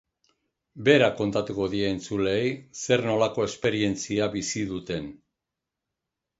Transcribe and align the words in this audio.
Berak 0.87 1.13
kontatuko 1.19 1.67
die 1.73 1.83
entzuleei 1.89 2.49
zer 2.85 3.05
nolako 3.11 3.47
esperientzia 3.51 4.33
bizi 4.39 4.67
duten. 4.75 5.15